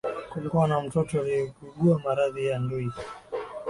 [0.31, 2.91] kulikuwa na mtoto aliyeugua maradhi ya ndui